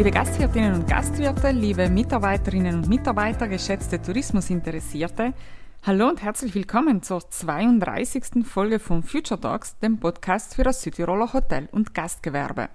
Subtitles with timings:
[0.00, 5.34] Liebe Gastwirtinnen und Gastwirte, liebe Mitarbeiterinnen und Mitarbeiter, geschätzte Tourismusinteressierte,
[5.82, 8.46] hallo und herzlich willkommen zur 32.
[8.46, 12.70] Folge von Future Talks, dem Podcast für das Südtiroler Hotel- und Gastgewerbe.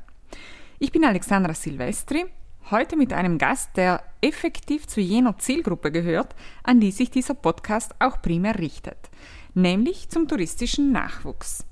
[0.78, 2.28] Ich bin Alexandra Silvestri,
[2.70, 7.96] heute mit einem Gast, der effektiv zu jener Zielgruppe gehört, an die sich dieser Podcast
[7.98, 9.10] auch primär richtet,
[9.56, 11.66] nämlich zum touristischen Nachwuchs.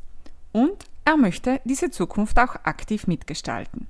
[0.51, 3.86] Und er möchte diese Zukunft auch aktiv mitgestalten.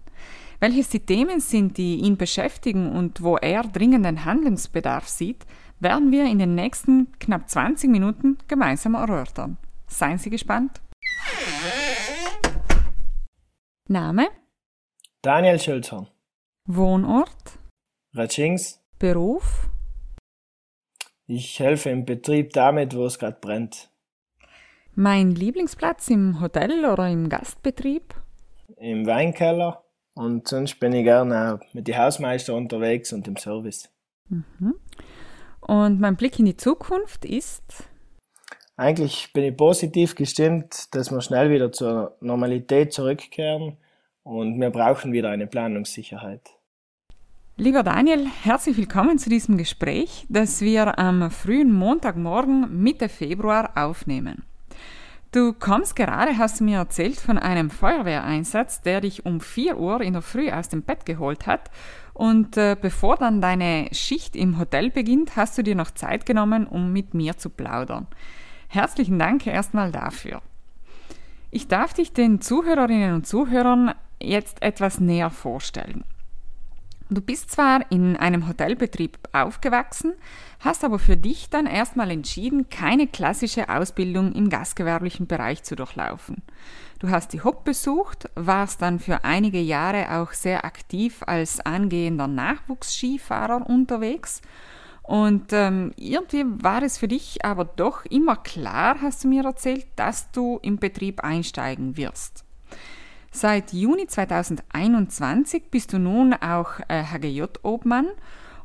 [0.63, 5.45] Welches die Themen sind, die ihn beschäftigen und wo er dringenden Handlungsbedarf sieht,
[5.81, 9.57] werden wir in den nächsten knapp 20 Minuten gemeinsam erörtern.
[9.87, 10.79] Seien Sie gespannt.
[13.89, 14.29] Name?
[15.21, 16.07] Daniel Schulzhorn.
[16.65, 17.59] Wohnort?
[18.13, 18.81] Ratschings.
[18.99, 19.67] Beruf?
[21.27, 23.91] Ich helfe im Betrieb damit, wo es gerade brennt.
[24.95, 28.15] Mein Lieblingsplatz im Hotel oder im Gastbetrieb?
[28.77, 29.82] Im Weinkeller
[30.13, 33.89] und sonst bin ich gerne mit den Hausmeister unterwegs und im Service.
[34.29, 34.75] Mhm.
[35.61, 37.63] Und mein Blick in die Zukunft ist?
[38.75, 43.77] Eigentlich bin ich positiv gestimmt, dass wir schnell wieder zur Normalität zurückkehren
[44.23, 46.41] und wir brauchen wieder eine Planungssicherheit.
[47.55, 54.43] Lieber Daniel, herzlich willkommen zu diesem Gespräch, das wir am frühen Montagmorgen Mitte Februar aufnehmen.
[55.33, 59.99] Du kommst gerade, hast du mir erzählt, von einem Feuerwehreinsatz, der dich um 4 Uhr
[60.01, 61.71] in der Früh aus dem Bett geholt hat.
[62.13, 66.67] Und äh, bevor dann deine Schicht im Hotel beginnt, hast du dir noch Zeit genommen,
[66.67, 68.05] um mit mir zu plaudern.
[68.67, 70.43] Herzlichen Dank erstmal dafür.
[71.49, 76.03] Ich darf dich den Zuhörerinnen und Zuhörern jetzt etwas näher vorstellen.
[77.09, 80.13] Du bist zwar in einem Hotelbetrieb aufgewachsen,
[80.59, 86.41] hast aber für dich dann erstmal entschieden, keine klassische Ausbildung im gastgewerblichen Bereich zu durchlaufen.
[86.99, 92.27] Du hast die HOP besucht, warst dann für einige Jahre auch sehr aktiv als angehender
[92.27, 94.41] Nachwuchsskifahrer unterwegs
[95.03, 99.85] und ähm, irgendwie war es für dich aber doch immer klar, hast du mir erzählt,
[99.97, 102.45] dass du im Betrieb einsteigen wirst.
[103.35, 108.05] Seit Juni 2021 bist du nun auch äh, HGJ-Obmann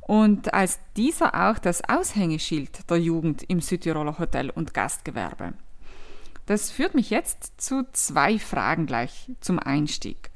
[0.03, 5.55] und als dieser auch das Aushängeschild der Jugend im Südtiroler Hotel- und Gastgewerbe.
[6.45, 10.31] Das führt mich jetzt zu zwei Fragen gleich zum Einstieg.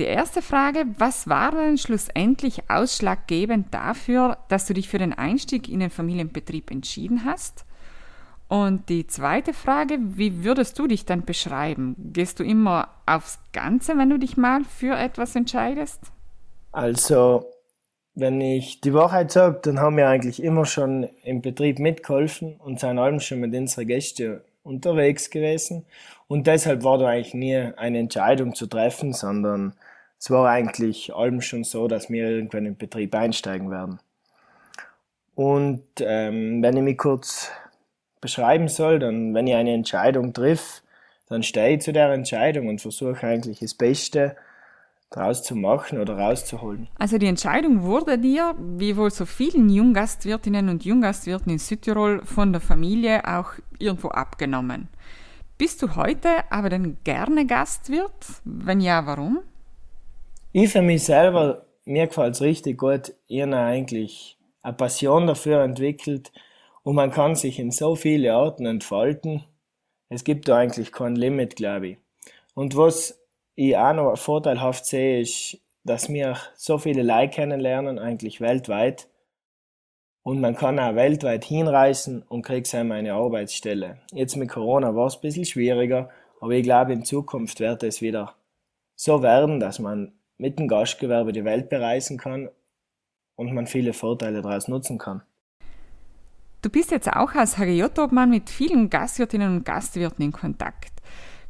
[0.00, 5.68] Die erste Frage, was war denn schlussendlich ausschlaggebend dafür, dass du dich für den Einstieg
[5.68, 7.64] in den Familienbetrieb entschieden hast?
[8.50, 11.94] Und die zweite Frage, wie würdest du dich dann beschreiben?
[12.12, 16.00] Gehst du immer aufs Ganze, wenn du dich mal für etwas entscheidest?
[16.72, 17.46] Also,
[18.16, 22.80] wenn ich die Wahrheit sage, dann haben wir eigentlich immer schon im Betrieb mitgeholfen und
[22.80, 25.86] sind allem schon mit unseren Gästen unterwegs gewesen.
[26.26, 29.74] Und deshalb war da eigentlich nie eine Entscheidung zu treffen, sondern
[30.18, 34.00] es war eigentlich allem schon so, dass wir irgendwann im Betrieb einsteigen werden.
[35.36, 37.52] Und ähm, wenn ich mich kurz
[38.20, 40.82] beschreiben soll, dann, wenn ich eine Entscheidung triff,
[41.28, 44.36] dann stehe ich zu der Entscheidung und versuche eigentlich das Beste
[45.10, 46.88] daraus zu machen oder rauszuholen.
[46.98, 52.52] Also die Entscheidung wurde dir, wie wohl so vielen Junggastwirtinnen und Junggastwirten in Südtirol, von
[52.52, 54.88] der Familie auch irgendwo abgenommen.
[55.58, 58.12] Bist du heute aber denn gerne Gastwirt?
[58.44, 59.40] Wenn ja, warum?
[60.52, 63.12] Ich für mich selber, mir gefällt es richtig gut.
[63.26, 66.32] Ich habe eigentlich eine Passion dafür entwickelt,
[66.82, 69.44] und man kann sich in so viele Arten entfalten.
[70.08, 71.98] Es gibt da eigentlich kein Limit, glaube ich.
[72.54, 73.20] Und was
[73.54, 79.08] ich auch noch vorteilhaft sehe, ist, dass wir so viele Leute kennenlernen, eigentlich weltweit.
[80.22, 83.98] Und man kann auch weltweit hinreisen und kriegt einmal eine Arbeitsstelle.
[84.12, 88.02] Jetzt mit Corona war es ein bisschen schwieriger, aber ich glaube, in Zukunft wird es
[88.02, 88.34] wieder
[88.96, 92.50] so werden, dass man mit dem Gastgewerbe die Welt bereisen kann
[93.36, 95.22] und man viele Vorteile daraus nutzen kann.
[96.62, 100.92] Du bist jetzt auch als HGJ-Obmann mit vielen Gastwirtinnen und Gastwirten in Kontakt.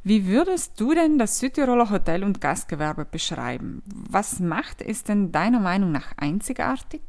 [0.03, 3.83] Wie würdest du denn das Südtiroler Hotel- und Gastgewerbe beschreiben?
[3.87, 7.03] Was macht es denn deiner Meinung nach einzigartig?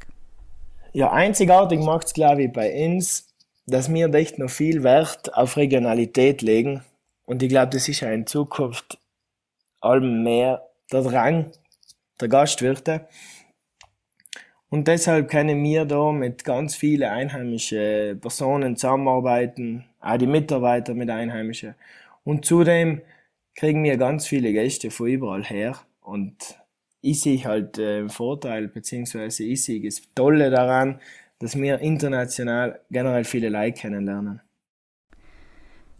[0.92, 3.28] Ja, einzigartig macht es, glaube ich, bei uns,
[3.66, 6.84] dass wir echt noch viel Wert auf Regionalität legen.
[7.24, 8.98] Und ich glaube, das ist ja in Zukunft
[9.80, 11.50] allem mehr der Drang
[12.20, 13.08] der Gastwirte.
[14.72, 21.10] Und deshalb können wir da mit ganz vielen einheimischen Personen zusammenarbeiten, auch die Mitarbeiter mit
[21.10, 21.74] Einheimischen.
[22.24, 23.02] Und zudem
[23.54, 25.76] kriegen wir ganz viele Gäste von überall her.
[26.00, 26.58] Und
[27.02, 31.00] ich sehe halt äh, Vorteil, beziehungsweise ich sehe das Tolle daran,
[31.38, 34.40] dass wir international generell viele Leute kennenlernen.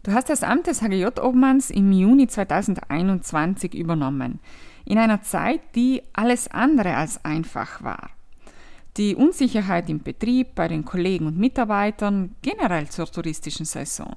[0.01, 4.39] Du hast das Amt des HGJ-Obmanns im Juni 2021 übernommen.
[4.83, 8.09] In einer Zeit, die alles andere als einfach war.
[8.97, 14.13] Die Unsicherheit im Betrieb, bei den Kollegen und Mitarbeitern, generell zur touristischen Saison.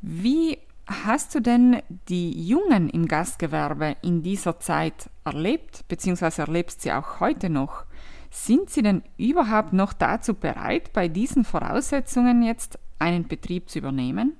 [0.00, 6.92] Wie hast du denn die Jungen im Gastgewerbe in dieser Zeit erlebt, beziehungsweise erlebst sie
[6.92, 7.84] auch heute noch?
[8.30, 14.36] Sind sie denn überhaupt noch dazu bereit, bei diesen Voraussetzungen jetzt einen Betrieb zu übernehmen?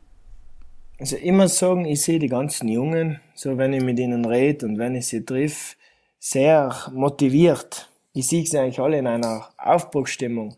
[0.99, 4.79] Also immer sagen, ich sehe die ganzen Jungen, so wenn ich mit ihnen rede und
[4.79, 5.77] wenn ich sie triff,
[6.19, 7.91] sehr motiviert.
[8.17, 10.57] Ich sehe sie eigentlich alle in einer Aufbruchsstimmung.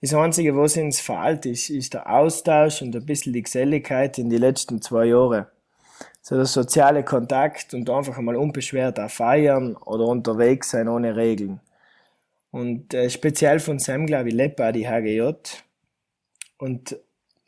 [0.00, 4.30] Das Einzige, was uns fehlt, ist, ist der Austausch und ein bisschen die Geselligkeit in
[4.30, 5.50] die letzten zwei Jahre.
[6.22, 11.60] So der soziale Kontakt und einfach einmal unbeschwert auch feiern oder unterwegs sein ohne Regeln.
[12.52, 15.32] Und äh, speziell von Sam, glaube ich, lebt auch die HGJ.
[16.58, 16.96] Und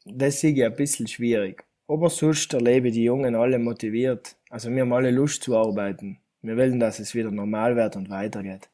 [0.04, 1.64] das sehe ich ein bisschen schwierig.
[1.86, 4.34] Aber sonst erlebe die Jungen alle motiviert.
[4.50, 6.18] Also wir haben alle Lust zu arbeiten.
[6.42, 8.68] Wir wollen, dass es wieder normal wird und weitergeht.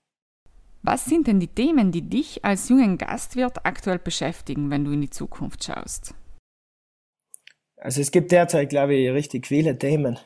[0.83, 5.03] Was sind denn die Themen, die dich als jungen Gastwirt aktuell beschäftigen, wenn du in
[5.03, 6.15] die Zukunft schaust?
[7.77, 10.19] Also es gibt derzeit, glaube ich, richtig viele Themen,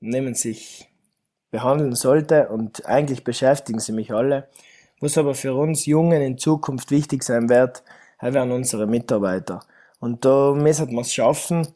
[0.00, 0.88] die man sich
[1.50, 4.48] behandeln sollte und eigentlich beschäftigen sie mich alle.
[5.00, 7.82] Was aber für uns Jungen in Zukunft wichtig sein wird,
[8.20, 9.60] werden unsere Mitarbeiter.
[9.98, 11.68] Und da müssen wir es schaffen,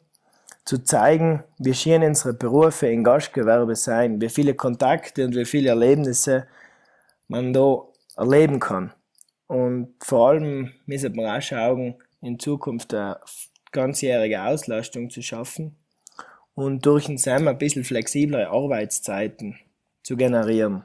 [0.65, 5.69] zu zeigen, wie schön unsere Berufe im Gastgewerbe sein, wie viele Kontakte und wie viele
[5.69, 6.45] Erlebnisse
[7.27, 7.83] man da
[8.21, 8.93] erleben kann.
[9.47, 13.19] Und vor allem müssen wir auch schauen, in Zukunft eine
[13.71, 15.75] ganzjährige Auslastung zu schaffen
[16.53, 19.57] und durch den SAM ein bisschen flexiblere Arbeitszeiten
[20.03, 20.83] zu generieren.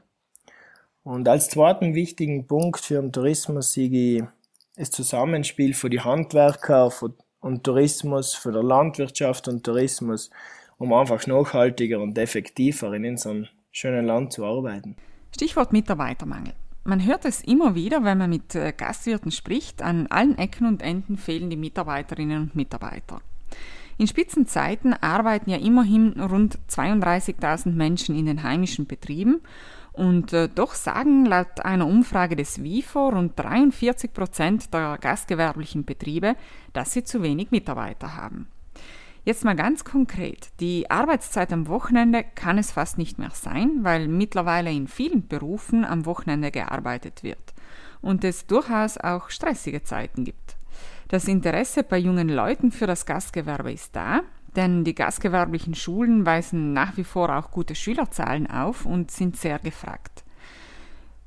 [1.02, 4.24] Und als zweiten wichtigen Punkt für den Tourismus sehe ich
[4.76, 6.90] das Zusammenspiel für die Handwerker
[7.40, 10.30] und Tourismus, für der Landwirtschaft und Tourismus,
[10.78, 14.96] um einfach nachhaltiger und effektiver in unserem schönen Land zu arbeiten.
[15.32, 16.54] Stichwort Mitarbeitermangel.
[16.86, 20.82] Man hört es immer wieder, wenn man mit äh, Gastwirten spricht, an allen Ecken und
[20.82, 23.20] Enden fehlen die Mitarbeiterinnen und Mitarbeiter.
[23.98, 29.40] In Spitzenzeiten arbeiten ja immerhin rund 32.000 Menschen in den heimischen Betrieben
[29.94, 36.36] und äh, doch sagen laut einer Umfrage des WIFO rund 43 Prozent der gastgewerblichen Betriebe,
[36.72, 38.46] dass sie zu wenig Mitarbeiter haben.
[39.26, 40.50] Jetzt mal ganz konkret.
[40.60, 45.84] Die Arbeitszeit am Wochenende kann es fast nicht mehr sein, weil mittlerweile in vielen Berufen
[45.84, 47.52] am Wochenende gearbeitet wird
[48.00, 50.56] und es durchaus auch stressige Zeiten gibt.
[51.08, 54.20] Das Interesse bei jungen Leuten für das Gastgewerbe ist da,
[54.54, 59.58] denn die gastgewerblichen Schulen weisen nach wie vor auch gute Schülerzahlen auf und sind sehr
[59.58, 60.22] gefragt.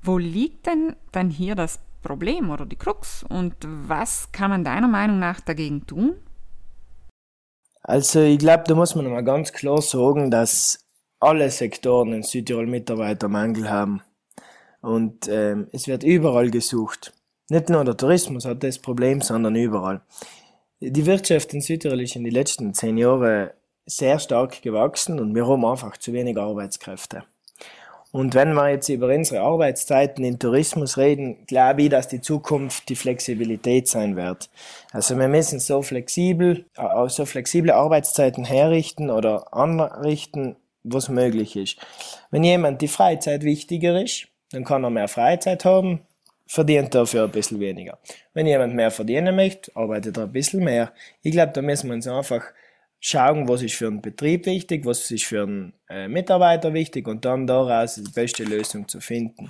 [0.02, 4.88] Wo liegt denn dann hier das Problem oder die Krux und was kann man deiner
[4.88, 6.16] Meinung nach dagegen tun?
[7.90, 10.86] Also ich glaube, da muss man mal ganz klar sagen, dass
[11.20, 14.04] alle Sektoren in Südtirol Mitarbeitermangel haben.
[14.80, 17.14] Und ähm, es wird überall gesucht.
[17.50, 20.02] Nicht nur der Tourismus hat das Problem, sondern überall.
[20.80, 23.50] Die Wirtschaft in Südtirol ist in den letzten zehn Jahren
[23.88, 27.24] sehr stark gewachsen und wir haben einfach zu wenig Arbeitskräfte.
[28.12, 32.90] Und wenn wir jetzt über unsere Arbeitszeiten im Tourismus reden, glaube ich, dass die Zukunft
[32.90, 34.50] die Flexibilität sein wird.
[34.92, 41.78] Also wir müssen so flexibel, äh, so flexible Arbeitszeiten herrichten oder anrichten, was möglich ist.
[42.32, 46.02] Wenn jemand die Freizeit wichtiger ist, dann kann er mehr Freizeit haben,
[46.48, 48.00] verdient dafür ein bisschen weniger.
[48.34, 50.92] Wenn jemand mehr verdienen möchte, arbeitet er ein bisschen mehr.
[51.22, 52.44] Ich glaube, da müssen wir uns einfach
[53.00, 57.26] schauen, was ist für einen Betrieb wichtig, was ist für einen äh, Mitarbeiter wichtig und
[57.26, 59.50] dann daraus die beste Lösung zu finden.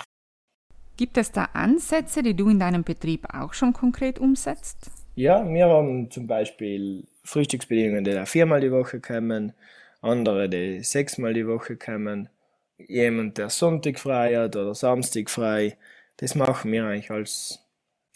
[0.98, 4.92] Gibt es da Ansätze, die du in deinem Betrieb auch schon konkret umsetzt?
[5.16, 9.54] Ja, wir haben zum Beispiel Frühstücksbedingungen, die da viermal die Woche kommen,
[10.02, 12.30] andere, die sechsmal die Woche kommen,
[12.78, 15.78] jemand, der Sonntag frei hat oder Samstag frei.
[16.18, 17.60] Das machen wir eigentlich als,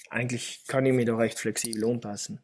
[0.09, 2.39] eigentlich kann ich mich da recht flexibel anpassen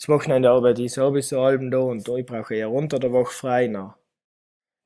[0.00, 3.34] das Wochenende arbeite ich sowieso halben da und da, ich brauche eher unter der Woche
[3.34, 3.68] frei.
[3.68, 3.92] Dann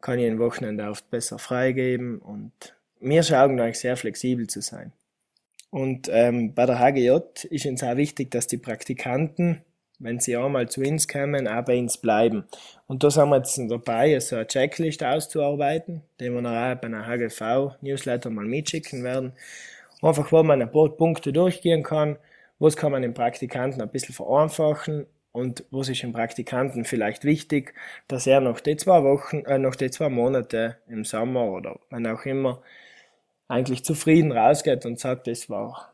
[0.00, 2.50] kann ich ein Wochenende oft besser freigeben und
[2.98, 4.92] wir schauen eigentlich sehr flexibel zu sein.
[5.70, 9.62] Und ähm, bei der HGJ ist uns auch wichtig, dass die Praktikanten,
[10.00, 12.44] wenn sie einmal zu uns kommen, auch bei uns bleiben.
[12.88, 16.88] Und da sind wir jetzt dabei, so eine Checklist auszuarbeiten, die wir dann auch bei
[16.88, 19.32] einer HGV-Newsletter mal mitschicken werden.
[20.02, 22.16] Einfach, wo man ein paar Punkte durchgehen kann,
[22.58, 27.74] was kann man den Praktikanten ein bisschen vereinfachen und was ist dem Praktikanten vielleicht wichtig,
[28.08, 32.06] dass er noch die zwei Wochen, äh, noch die zwei Monate im Sommer oder wann
[32.06, 32.62] auch immer
[33.48, 35.92] eigentlich zufrieden rausgeht und sagt, das war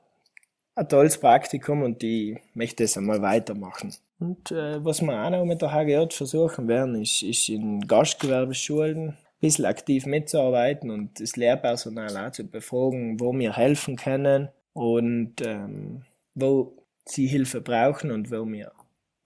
[0.74, 3.94] ein tolles Praktikum und ich möchte es einmal weitermachen.
[4.18, 9.16] Und äh, was wir auch noch mit der HGJ versuchen werden, ist, ist in Gastgewerbeschulen
[9.40, 16.02] bisschen aktiv mitzuarbeiten und das Lehrpersonal auch zu befragen, wo wir helfen können und ähm,
[16.34, 18.72] wo sie Hilfe brauchen und wo wir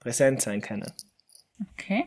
[0.00, 0.92] präsent sein können.
[1.72, 2.06] Okay.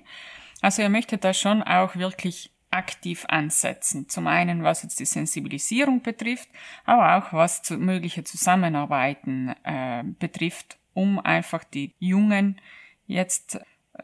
[0.61, 4.09] Also ihr möchtet da schon auch wirklich aktiv ansetzen.
[4.09, 6.49] Zum einen, was jetzt die Sensibilisierung betrifft,
[6.85, 12.59] aber auch was zu mögliche Zusammenarbeiten äh, betrifft, um einfach die Jungen
[13.05, 13.55] jetzt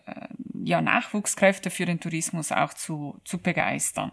[0.05, 0.27] äh,
[0.63, 4.12] ja, Nachwuchskräfte für den Tourismus auch zu, zu begeistern.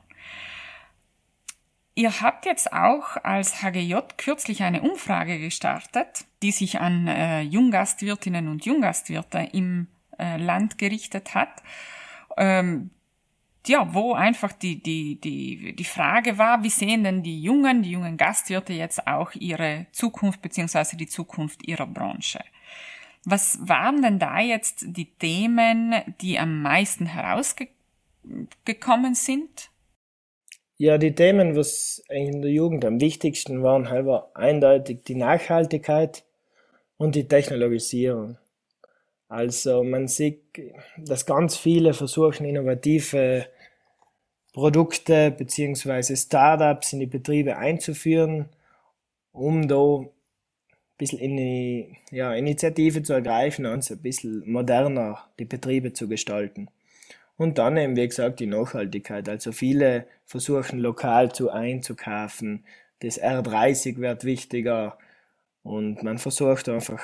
[2.01, 8.49] Ihr habt jetzt auch als HGJ kürzlich eine Umfrage gestartet, die sich an äh, Junggastwirtinnen
[8.49, 9.87] und Junggastwirte im
[10.19, 11.63] äh, Land gerichtet hat.
[12.39, 12.89] Ähm,
[13.67, 17.91] ja, wo einfach die, die, die, die Frage war, wie sehen denn die Jungen, die
[17.91, 22.43] jungen Gastwirte jetzt auch ihre Zukunft beziehungsweise die Zukunft ihrer Branche?
[23.27, 29.70] Was waren denn da jetzt die Themen, die am meisten herausgekommen sind?
[30.81, 36.25] Ja, die Themen, was in der Jugend am wichtigsten waren, war eindeutig die Nachhaltigkeit
[36.97, 38.39] und die Technologisierung.
[39.29, 40.41] Also man sieht,
[40.97, 43.45] dass ganz viele versuchen, innovative
[44.55, 46.17] Produkte bzw.
[46.17, 48.49] Startups in die Betriebe einzuführen,
[49.33, 50.07] um da
[50.97, 56.09] bisschen in die ja, Initiative zu ergreifen und so ein bisschen moderner die Betriebe zu
[56.09, 56.71] gestalten.
[57.41, 59.27] Und dann eben, wie gesagt, die Nachhaltigkeit.
[59.27, 62.67] Also viele versuchen lokal zu einzukaufen.
[62.99, 64.99] Das R30 wird wichtiger
[65.63, 67.01] und man versucht einfach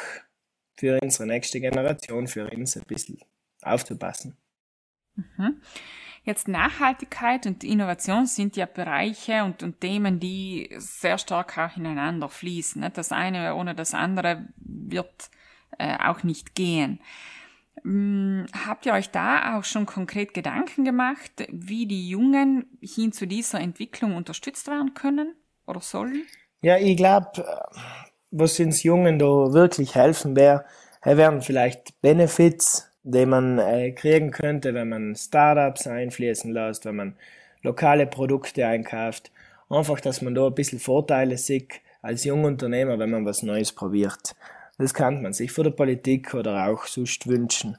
[0.76, 3.18] für unsere nächste Generation, für uns ein bisschen
[3.62, 4.36] aufzupassen.
[5.14, 5.62] Mhm.
[6.22, 12.28] Jetzt Nachhaltigkeit und Innovation sind ja Bereiche und, und Themen, die sehr stark auch ineinander
[12.28, 12.86] fließen.
[12.92, 15.30] Das eine ohne das andere wird
[15.78, 17.00] äh, auch nicht gehen.
[17.82, 23.26] Hm, habt ihr euch da auch schon konkret Gedanken gemacht, wie die Jungen hin zu
[23.26, 25.34] dieser Entwicklung unterstützt werden können
[25.66, 26.24] oder sollen?
[26.62, 27.44] Ja, ich glaube,
[28.30, 30.64] was uns Jungen da wirklich helfen wäre,
[31.02, 37.16] wären vielleicht Benefits, den man äh, kriegen könnte, wenn man Startups einfließen lässt, wenn man
[37.62, 39.30] lokale Produkte einkauft.
[39.68, 44.34] Einfach, dass man da ein bisschen Vorteile sieht als Jungunternehmer, wenn man was Neues probiert.
[44.78, 47.78] Das kann man sich von der Politik oder auch sonst wünschen.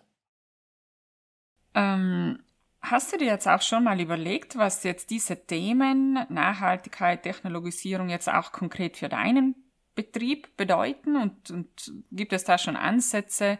[1.75, 2.39] Ähm,
[2.81, 8.29] hast du dir jetzt auch schon mal überlegt, was jetzt diese Themen Nachhaltigkeit, Technologisierung jetzt
[8.29, 9.55] auch konkret für deinen
[9.93, 11.15] Betrieb bedeuten?
[11.15, 13.59] Und, und gibt es da schon Ansätze,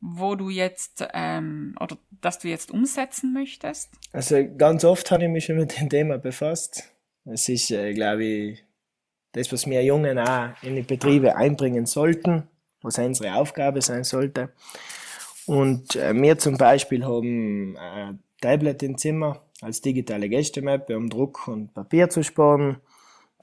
[0.00, 3.90] wo du jetzt ähm, oder dass du jetzt umsetzen möchtest?
[4.12, 6.90] Also ganz oft habe ich mich schon mit dem Thema befasst.
[7.24, 8.64] Es ist, äh, glaube ich,
[9.32, 12.48] das, was wir Jungen auch in die Betriebe einbringen sollten,
[12.84, 14.50] was unsere Aufgabe sein sollte.
[15.46, 21.48] Und äh, wir zum Beispiel haben ein Tablet im Zimmer als digitale Gästemappe, um Druck
[21.48, 22.76] und Papier zu sparen.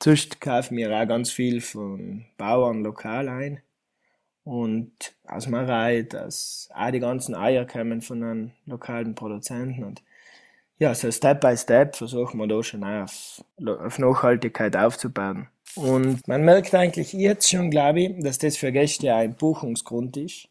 [0.02, 3.62] Sonst kaufen wir auch ganz viel von Bauern lokal ein.
[4.44, 9.84] Und aus Marei, dass auch die ganzen Eier kommen von einem lokalen Produzenten.
[9.84, 10.02] Und
[10.80, 15.48] ja, so Step by Step versuchen wir da schon auf, auf Nachhaltigkeit aufzubauen.
[15.76, 20.48] Und man merkt eigentlich jetzt schon, glaube ich, dass das für Gäste ein Buchungsgrund ist.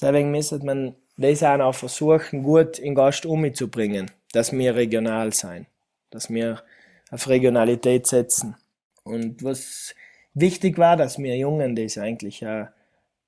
[0.00, 5.66] Deswegen müsste man das auch versuchen, gut in Gast umzubringen, dass wir regional sein,
[6.10, 6.62] dass wir
[7.10, 8.56] auf Regionalität setzen.
[9.04, 9.94] Und was
[10.34, 12.68] wichtig war, dass wir Jungen das eigentlich auch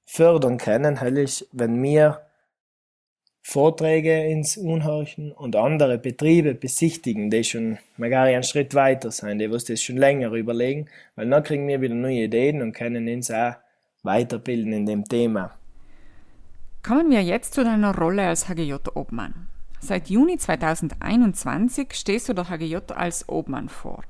[0.05, 2.28] fördern können, heilig, wenn wir
[3.43, 9.39] Vorträge ins Unhorchen und andere Betriebe besichtigen, die schon mal gar einen Schritt weiter sind,
[9.39, 13.09] die was das schon länger überlegen, weil dann kriegen wir wieder neue Ideen und können
[13.09, 13.55] uns auch
[14.03, 15.53] weiterbilden in dem Thema.
[16.83, 19.49] Kommen wir jetzt zu deiner Rolle als HGJ-Obmann.
[19.81, 24.03] Seit Juni 2021 stehst du der HGJ als Obmann vor.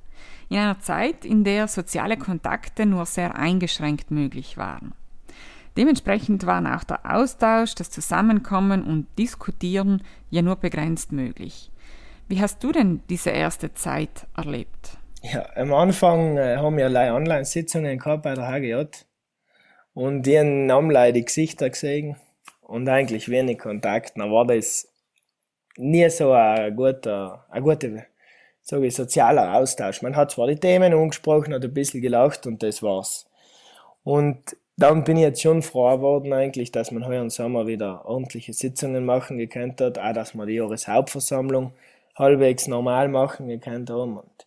[0.48, 4.94] In einer Zeit, in der soziale Kontakte nur sehr eingeschränkt möglich waren.
[5.76, 11.70] Dementsprechend waren auch der Austausch, das Zusammenkommen und Diskutieren ja nur begrenzt möglich.
[12.28, 14.98] Wie hast du denn diese erste Zeit erlebt?
[15.22, 18.84] Ja, am Anfang äh, haben wir allein Online-Sitzungen gehabt bei der HGJ
[19.94, 22.16] und die haben alle die Gesichter gesehen
[22.60, 24.12] und eigentlich wenig Kontakt.
[24.16, 24.88] Dann war das
[25.76, 28.04] nie so ein guter, ein guter
[28.68, 30.02] so wie sozialer Austausch.
[30.02, 33.26] Man hat zwar die Themen angesprochen, hat ein bisschen gelacht und das war's.
[34.04, 38.06] Und dann bin ich jetzt schon froh geworden eigentlich, dass man heuer im Sommer wieder
[38.06, 41.72] ordentliche Sitzungen machen gekannt hat, auch dass man die Jahreshauptversammlung
[42.14, 44.18] halbwegs normal machen gekannt haben.
[44.18, 44.46] Und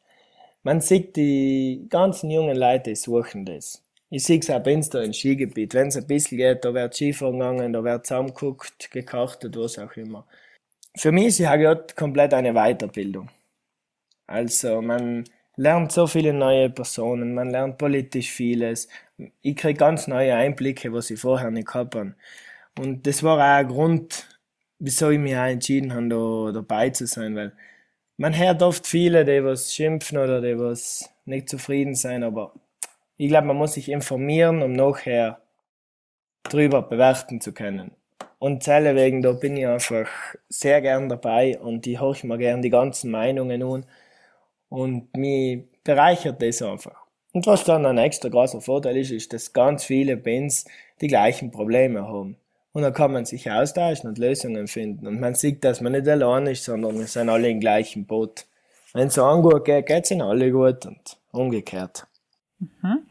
[0.64, 3.84] man sieht, die ganzen jungen Leute suchen das.
[4.10, 5.74] Ich sehe es auch bei uns da im Skigebiet.
[5.74, 9.96] Wenn es ein bisschen geht, da wird Skifahren gegangen, da wird zusammengeguckt, gekartet, was auch
[9.98, 10.26] immer.
[10.96, 13.30] Für mich ist die HGJ komplett eine Weiterbildung.
[14.28, 15.26] Also man
[15.58, 18.88] lernt so viele neue Personen, man lernt politisch vieles.
[19.42, 22.16] Ich kriege ganz neue Einblicke, was ich vorher nicht gehabt habe.
[22.80, 24.28] Und das war auch ein Grund,
[24.80, 27.54] wieso ich mich auch entschieden habe, da dabei zu sein, weil
[28.18, 32.54] man hört oft viele, die was schimpfen oder die was nicht zufrieden sein, aber
[33.18, 35.42] ich glaube, man muss sich informieren, um nachher
[36.44, 37.92] drüber bewerten zu können.
[38.40, 40.10] Und wegen, da bin ich einfach
[40.50, 43.86] sehr gern dabei und ich horche mir gern die ganzen Meinungen an
[44.70, 47.01] und mich bereichert das einfach.
[47.34, 50.66] Und was dann ein extra großer Vorteil ist, ist, dass ganz viele Bands
[51.00, 52.36] die gleichen Probleme haben.
[52.74, 55.08] Und dann kann man sich austauschen und Lösungen finden.
[55.08, 58.46] Und man sieht, dass man nicht allein ist, sondern wir sind alle im gleichen Boot.
[58.94, 62.08] Wenn es einem gut geht, geht es ihnen alle gut und umgekehrt.
[62.60, 63.06] Mhm.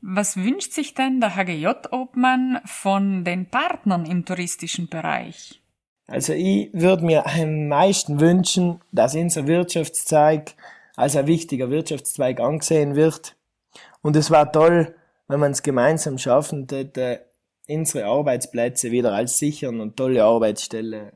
[0.00, 5.62] Was wünscht sich denn der HGJ-Obmann von den Partnern im touristischen Bereich?
[6.08, 10.54] Also ich würde mir am meisten wünschen, dass unser Wirtschaftszweig
[10.96, 13.36] als ein wichtiger Wirtschaftszweig angesehen wird.
[14.02, 14.94] Und es war toll,
[15.28, 17.24] wenn man es gemeinsam schaffen hätte,
[17.68, 21.12] unsere Arbeitsplätze wieder als sichern und tolle Arbeitsstelle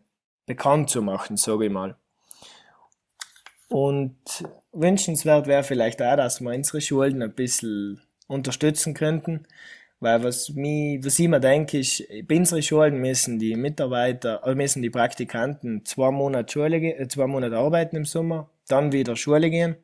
[0.46, 1.96] bekannt zu machen, sage ich mal.
[3.68, 4.16] Und
[4.72, 9.46] wünschenswert wäre vielleicht auch, dass wir unsere Schulen ein bisschen unterstützen könnten.
[9.98, 14.82] Weil was, mich, was ich mir denke, ist, bei unseren Schulen müssen die Mitarbeiter, müssen
[14.82, 19.76] die Praktikanten zwei Monate, Schule, äh, zwei Monate arbeiten im Sommer, dann wieder Schule gehen.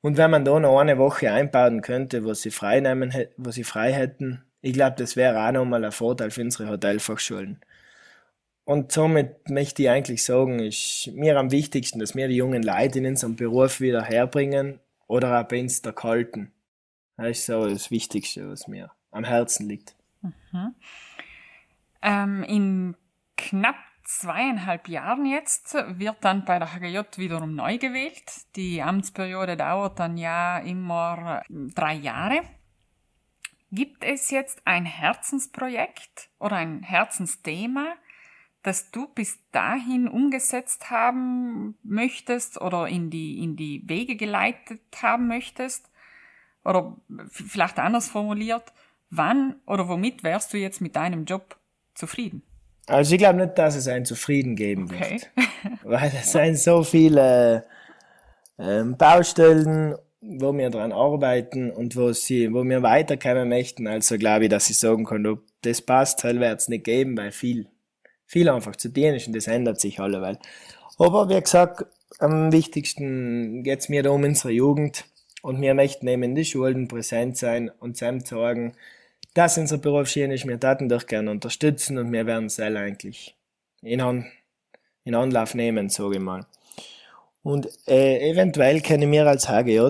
[0.00, 3.64] Und wenn man da noch eine Woche einbauen könnte, wo sie frei nehmen, wo sie
[3.64, 7.60] frei hätten, ich glaube, das wäre auch nochmal ein Vorteil für unsere Hotelfachschulen.
[8.64, 12.98] Und somit möchte ich eigentlich sagen, ist mir am wichtigsten, dass wir die jungen Leute
[12.98, 16.52] in unserem Beruf wieder herbringen oder auch bei uns da halten.
[17.16, 19.96] Das ist so das Wichtigste, was mir am Herzen liegt.
[20.22, 20.74] Mhm.
[22.02, 22.96] Ähm, in
[23.36, 23.76] knapp
[24.18, 28.24] zweieinhalb Jahren jetzt wird dann bei der HGJ wiederum neu gewählt.
[28.56, 32.42] Die Amtsperiode dauert dann ja immer drei Jahre.
[33.70, 37.94] Gibt es jetzt ein Herzensprojekt oder ein Herzensthema,
[38.62, 45.28] das du bis dahin umgesetzt haben möchtest oder in die, in die Wege geleitet haben
[45.28, 45.88] möchtest?
[46.64, 46.96] Oder
[47.30, 48.72] vielleicht anders formuliert,
[49.08, 51.56] wann oder womit wärst du jetzt mit deinem Job
[51.94, 52.42] zufrieden?
[52.90, 55.02] Also ich glaube nicht, dass es einen zufrieden geben wird.
[55.02, 55.20] Okay.
[55.84, 57.64] Weil es sind so viele
[58.58, 63.86] ähm, Baustellen wo wir dran arbeiten und wo sie, wo wir weiterkommen möchten.
[63.86, 67.16] Also glaube ich, dass ich sagen kann, ob das passt, halt wird es nicht geben,
[67.16, 67.66] weil viel,
[68.26, 70.38] viel einfach zu tun ist und das ändert sich alle, weil.
[70.98, 71.86] Aber wie gesagt,
[72.18, 75.06] am wichtigsten geht's mir da um unsere Jugend
[75.42, 78.74] und wir möchten eben in die Schulen präsent sein und zusammen sagen,
[79.34, 83.36] dass unser Beruf schön ist, wir daten doch gerne unterstützen und wir werden es eigentlich
[83.82, 84.26] in, An
[85.04, 86.46] in Anlauf nehmen, sage ich mal.
[87.42, 89.88] Und äh, eventuell können wir als HGJ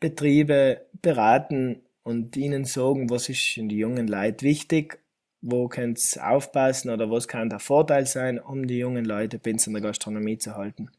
[0.00, 4.98] Betriebe beraten und ihnen sagen, was ist in die jungen Leute wichtig,
[5.42, 9.52] wo könnt ihr aufpassen oder was kann der Vorteil sein, um die jungen Leute bei
[9.52, 10.90] uns in der Gastronomie zu halten.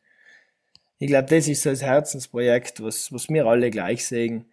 [1.00, 4.46] Ich glaube, das ist so das Herzensprojekt, was, was wir alle gleich sehen,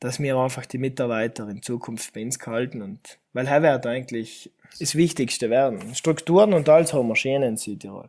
[0.00, 4.50] dass wir einfach die Mitarbeiter in Zukunft bei uns halten und weil er wird eigentlich
[4.78, 5.94] das Wichtigste werden.
[5.94, 8.08] Strukturen und alles haben wir schön in Südtirol.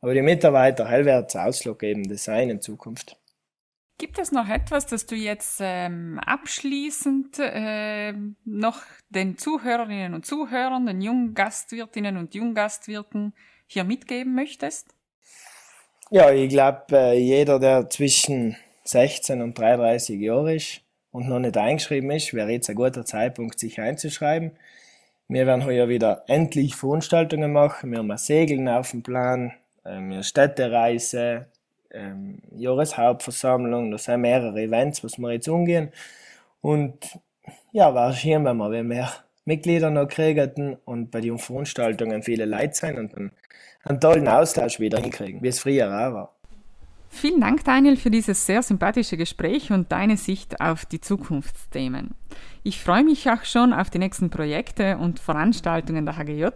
[0.00, 3.16] Aber die Mitarbeiter hell wird es ausschlaggebend sein in Zukunft.
[3.96, 8.12] Gibt es noch etwas, das du jetzt ähm, abschließend äh,
[8.44, 13.34] noch den Zuhörerinnen und Zuhörern, den jungen Gastwirtinnen und Junggastwirten
[13.66, 14.88] hier mitgeben möchtest?
[16.10, 20.83] Ja, ich glaube, äh, jeder, der zwischen 16 und 33 Jahren ist
[21.14, 24.50] und noch nicht eingeschrieben ist, wäre jetzt ein guter Zeitpunkt, sich einzuschreiben.
[25.28, 27.92] Wir werden heuer wieder endlich Veranstaltungen machen.
[27.92, 29.52] Wir haben ein Segeln auf dem Plan,
[29.86, 31.46] ähm, Städtereise,
[31.92, 35.92] ähm, Jahreshauptversammlung, da sind mehrere Events, was wir jetzt umgehen.
[36.60, 37.16] Und
[37.70, 39.12] ja, war schön, wenn wir mehr
[39.44, 43.30] Mitglieder noch kriegen und bei den Veranstaltungen viele Leute sein und dann
[43.84, 46.34] einen tollen Austausch wieder hinkriegen, wie es früher auch war.
[47.16, 52.10] Vielen Dank, Daniel, für dieses sehr sympathische Gespräch und deine Sicht auf die Zukunftsthemen.
[52.64, 56.48] Ich freue mich auch schon auf die nächsten Projekte und Veranstaltungen der HGJ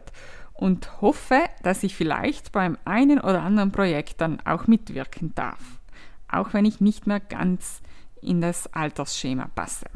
[0.55, 5.79] und hoffe, dass ich vielleicht beim einen oder anderen Projekt dann auch mitwirken darf,
[6.31, 7.81] auch wenn ich nicht mehr ganz
[8.21, 9.87] in das Altersschema passe.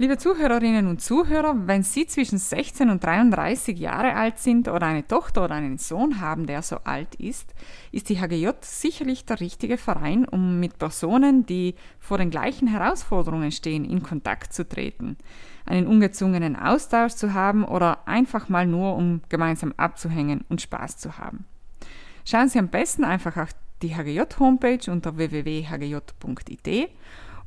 [0.00, 5.04] Liebe Zuhörerinnen und Zuhörer, wenn Sie zwischen 16 und 33 Jahre alt sind oder eine
[5.04, 7.52] Tochter oder einen Sohn haben, der so alt ist,
[7.90, 13.50] ist die HGJ sicherlich der richtige Verein, um mit Personen, die vor den gleichen Herausforderungen
[13.50, 15.16] stehen, in Kontakt zu treten,
[15.66, 21.18] einen ungezwungenen Austausch zu haben oder einfach mal nur, um gemeinsam abzuhängen und Spaß zu
[21.18, 21.44] haben.
[22.24, 23.48] Schauen Sie am besten einfach
[23.82, 26.88] die HGJ-Homepage unter www.hgj.it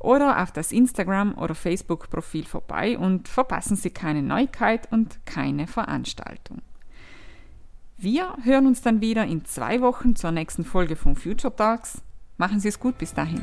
[0.02, 6.62] oder auf das Instagram- oder Facebook-Profil vorbei und verpassen Sie keine Neuigkeit und keine Veranstaltung.
[7.96, 12.02] Wir hören uns dann wieder in zwei Wochen zur nächsten Folge von Future Talks.
[12.36, 13.42] Machen Sie es gut bis dahin.